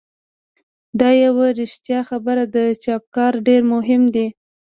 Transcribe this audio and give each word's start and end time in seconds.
دا 0.99 1.09
یوه 1.25 1.47
رښتیا 1.59 1.99
خبره 2.09 2.43
ده 2.53 2.65
چې 2.81 2.89
افکار 2.99 3.33
ډېر 3.47 3.61
مهم 3.73 4.03
دي. 4.15 4.27